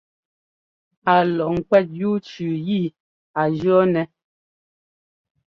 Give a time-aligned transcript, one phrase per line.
[1.13, 2.79] A lɔ kwɛ́t yú cʉʉ yi
[3.39, 4.03] a jʉ̈ nɛ́.